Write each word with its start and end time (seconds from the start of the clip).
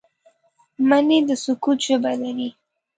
مني 0.89 1.19
د 1.27 1.29
سکوت 1.43 1.79
ژبه 1.85 2.11
لري 2.21 2.49